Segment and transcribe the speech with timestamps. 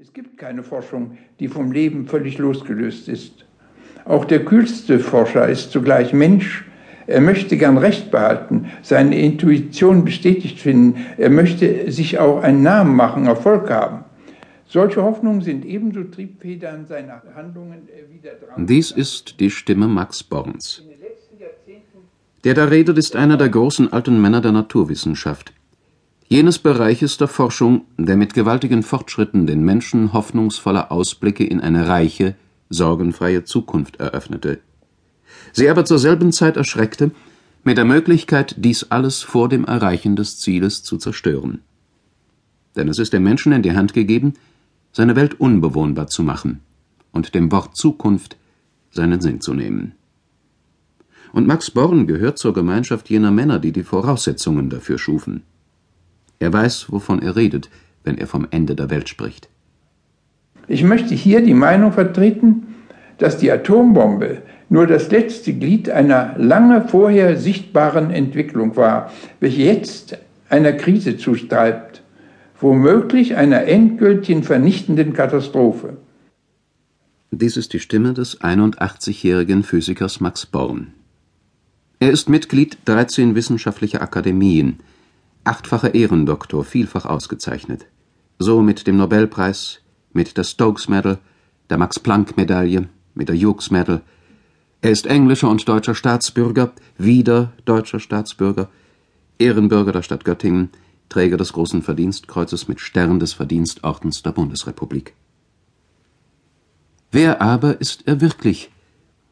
[0.00, 3.44] Es gibt keine Forschung, die vom Leben völlig losgelöst ist.
[4.04, 6.64] Auch der kühlste Forscher ist zugleich Mensch.
[7.08, 11.04] Er möchte gern Recht behalten, seine Intuition bestätigt finden.
[11.16, 14.04] Er möchte sich auch einen Namen machen, Erfolg haben.
[14.68, 18.66] Solche Hoffnungen sind ebenso Triebfedern seiner Handlungen wie der Drang.
[18.68, 20.84] Dies ist die Stimme Max Borns.
[22.44, 25.52] Der da redet, ist einer der großen alten Männer der Naturwissenschaft
[26.28, 32.36] jenes Bereiches der Forschung, der mit gewaltigen Fortschritten den Menschen hoffnungsvolle Ausblicke in eine reiche,
[32.68, 34.60] sorgenfreie Zukunft eröffnete,
[35.52, 37.12] sie aber zur selben Zeit erschreckte
[37.64, 41.60] mit der Möglichkeit, dies alles vor dem Erreichen des Zieles zu zerstören.
[42.76, 44.34] Denn es ist dem Menschen in die Hand gegeben,
[44.92, 46.60] seine Welt unbewohnbar zu machen
[47.10, 48.36] und dem Wort Zukunft
[48.90, 49.92] seinen Sinn zu nehmen.
[51.32, 55.42] Und Max Born gehört zur Gemeinschaft jener Männer, die die Voraussetzungen dafür schufen.
[56.38, 57.68] Er weiß, wovon er redet,
[58.04, 59.48] wenn er vom Ende der Welt spricht.
[60.66, 62.74] Ich möchte hier die Meinung vertreten,
[63.18, 70.18] dass die Atombombe nur das letzte Glied einer lange vorher sichtbaren Entwicklung war, welche jetzt
[70.48, 72.02] einer Krise zustreibt,
[72.60, 75.96] womöglich einer endgültigen vernichtenden Katastrophe.
[77.30, 80.88] Dies ist die Stimme des 81-jährigen Physikers Max Born.
[82.00, 84.78] Er ist Mitglied 13 wissenschaftlicher Akademien,
[85.48, 87.86] achtfacher Ehrendoktor, vielfach ausgezeichnet.
[88.38, 89.80] So mit dem Nobelpreis,
[90.12, 91.18] mit der Stokes Medal,
[91.70, 94.02] der Max-Planck-Medaille, mit der Hughes Medal.
[94.82, 98.68] Er ist englischer und deutscher Staatsbürger, wieder deutscher Staatsbürger,
[99.38, 100.70] Ehrenbürger der Stadt Göttingen,
[101.08, 105.14] Träger des Großen Verdienstkreuzes mit Stern des Verdienstordens der Bundesrepublik.
[107.10, 108.70] Wer aber ist er wirklich?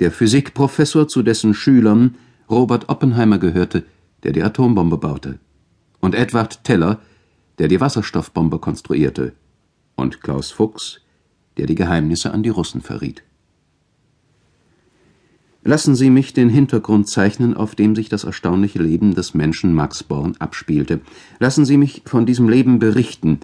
[0.00, 2.16] Der Physikprofessor, zu dessen Schülern
[2.50, 3.84] Robert Oppenheimer gehörte,
[4.24, 5.38] der die Atombombe baute
[6.00, 7.00] und Edward Teller,
[7.58, 9.32] der die Wasserstoffbombe konstruierte,
[9.96, 11.00] und Klaus Fuchs,
[11.56, 13.22] der die Geheimnisse an die Russen verriet.
[15.62, 20.02] Lassen Sie mich den Hintergrund zeichnen, auf dem sich das erstaunliche Leben des Menschen Max
[20.02, 21.00] Born abspielte.
[21.38, 23.40] Lassen Sie mich von diesem Leben berichten,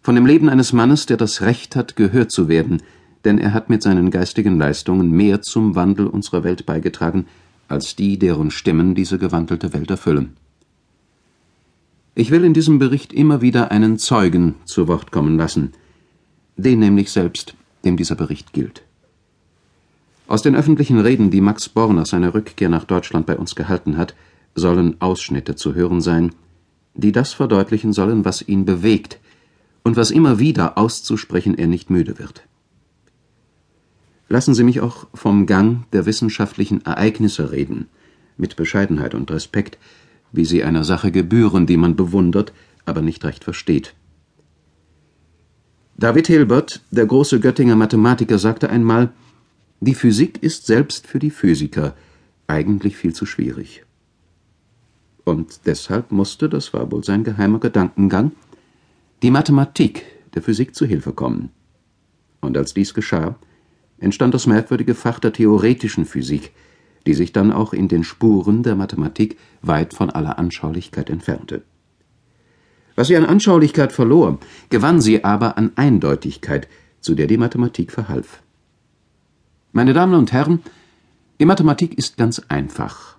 [0.00, 2.82] von dem Leben eines Mannes, der das Recht hat, gehört zu werden,
[3.24, 7.26] denn er hat mit seinen geistigen Leistungen mehr zum Wandel unserer Welt beigetragen,
[7.68, 10.36] als die, deren Stimmen diese gewandelte Welt erfüllen.
[12.20, 15.72] Ich will in diesem Bericht immer wieder einen Zeugen zu Wort kommen lassen,
[16.58, 18.82] den nämlich selbst, dem dieser Bericht gilt.
[20.26, 23.96] Aus den öffentlichen Reden, die Max Born nach seiner Rückkehr nach Deutschland bei uns gehalten
[23.96, 24.14] hat,
[24.54, 26.34] sollen Ausschnitte zu hören sein,
[26.92, 29.18] die das verdeutlichen sollen, was ihn bewegt
[29.82, 32.42] und was immer wieder auszusprechen er nicht müde wird.
[34.28, 37.88] Lassen Sie mich auch vom Gang der wissenschaftlichen Ereignisse reden,
[38.36, 39.78] mit Bescheidenheit und Respekt,
[40.32, 42.52] wie sie einer Sache gebühren, die man bewundert,
[42.84, 43.94] aber nicht recht versteht.
[45.96, 49.10] David Hilbert, der große Göttinger Mathematiker, sagte einmal,
[49.80, 51.94] die Physik ist selbst für die Physiker
[52.46, 53.84] eigentlich viel zu schwierig.
[55.24, 58.32] Und deshalb musste, das war wohl sein geheimer Gedankengang,
[59.22, 60.04] die Mathematik
[60.34, 61.50] der Physik zu Hilfe kommen.
[62.40, 63.36] Und als dies geschah,
[63.98, 66.52] entstand das merkwürdige Fach der theoretischen Physik,
[67.06, 71.62] die sich dann auch in den Spuren der Mathematik weit von aller Anschaulichkeit entfernte.
[72.96, 74.38] Was sie an Anschaulichkeit verlor,
[74.68, 76.68] gewann sie aber an Eindeutigkeit,
[77.00, 78.42] zu der die Mathematik verhalf.
[79.72, 80.60] Meine Damen und Herren,
[81.38, 83.16] die Mathematik ist ganz einfach.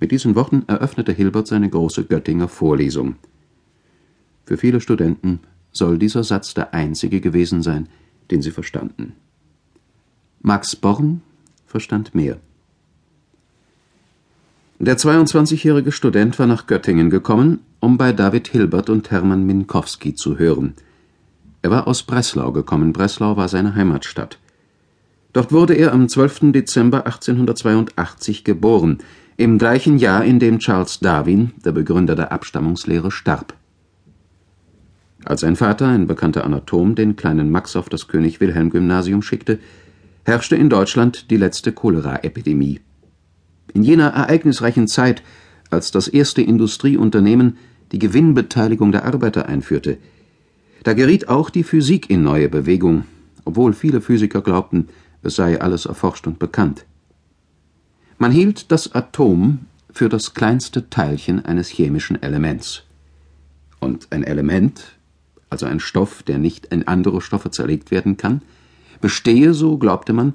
[0.00, 3.14] Mit diesen Worten eröffnete Hilbert seine große Göttinger Vorlesung.
[4.44, 7.88] Für viele Studenten soll dieser Satz der einzige gewesen sein,
[8.30, 9.14] den sie verstanden.
[10.40, 11.22] Max Born
[11.66, 12.40] verstand mehr.
[14.84, 20.40] Der 22-jährige Student war nach Göttingen gekommen, um bei David Hilbert und Hermann Minkowski zu
[20.40, 20.74] hören.
[21.62, 24.40] Er war aus Breslau gekommen, Breslau war seine Heimatstadt.
[25.32, 26.50] Dort wurde er am 12.
[26.50, 28.98] Dezember 1882 geboren,
[29.36, 33.54] im gleichen Jahr, in dem Charles Darwin, der Begründer der Abstammungslehre, starb.
[35.24, 39.60] Als sein Vater, ein bekannter Anatom, den kleinen Max auf das König-Wilhelm-Gymnasium schickte,
[40.24, 42.80] herrschte in Deutschland die letzte Cholera-Epidemie.
[43.72, 45.22] In jener ereignisreichen Zeit,
[45.70, 47.56] als das erste Industrieunternehmen
[47.92, 49.98] die Gewinnbeteiligung der Arbeiter einführte,
[50.82, 53.04] da geriet auch die Physik in neue Bewegung,
[53.44, 54.88] obwohl viele Physiker glaubten,
[55.22, 56.84] es sei alles erforscht und bekannt.
[58.18, 62.84] Man hielt das Atom für das kleinste Teilchen eines chemischen Elements.
[63.78, 64.96] Und ein Element,
[65.50, 68.42] also ein Stoff, der nicht in andere Stoffe zerlegt werden kann,
[69.00, 70.34] bestehe, so glaubte man,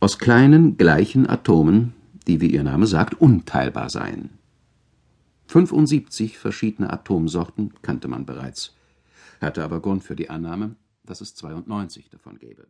[0.00, 1.94] aus kleinen gleichen Atomen,
[2.26, 4.30] die, wie ihr Name sagt, unteilbar seien.
[5.48, 8.74] 75 verschiedene Atomsorten kannte man bereits,
[9.40, 12.66] hatte aber Grund für die Annahme, dass es 92 davon gäbe